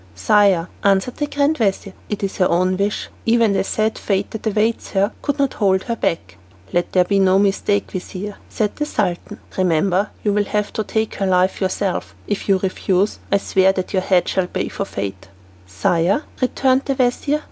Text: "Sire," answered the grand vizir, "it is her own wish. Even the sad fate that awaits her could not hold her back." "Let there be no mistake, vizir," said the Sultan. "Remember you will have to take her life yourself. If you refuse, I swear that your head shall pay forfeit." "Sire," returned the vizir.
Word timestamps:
"Sire," 0.15 0.67
answered 0.83 1.17
the 1.17 1.27
grand 1.27 1.59
vizir, 1.59 1.93
"it 2.09 2.23
is 2.23 2.37
her 2.37 2.47
own 2.49 2.75
wish. 2.75 3.09
Even 3.27 3.53
the 3.53 3.63
sad 3.63 3.99
fate 3.99 4.31
that 4.31 4.47
awaits 4.47 4.93
her 4.93 5.11
could 5.21 5.37
not 5.37 5.53
hold 5.53 5.83
her 5.83 5.95
back." 5.95 6.37
"Let 6.73 6.91
there 6.91 7.03
be 7.03 7.19
no 7.19 7.37
mistake, 7.37 7.91
vizir," 7.91 8.37
said 8.49 8.75
the 8.77 8.87
Sultan. 8.87 9.39
"Remember 9.59 10.09
you 10.23 10.33
will 10.33 10.45
have 10.45 10.73
to 10.73 10.83
take 10.83 11.13
her 11.17 11.27
life 11.27 11.61
yourself. 11.61 12.15
If 12.25 12.49
you 12.49 12.57
refuse, 12.57 13.19
I 13.31 13.37
swear 13.37 13.73
that 13.73 13.93
your 13.93 14.01
head 14.01 14.27
shall 14.27 14.47
pay 14.47 14.69
forfeit." 14.69 15.27
"Sire," 15.67 16.23
returned 16.41 16.85
the 16.85 16.95
vizir. 16.95 17.39